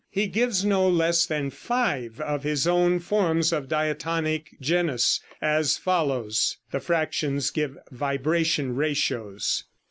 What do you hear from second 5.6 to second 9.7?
follows: (The fractions give vibration ratios.)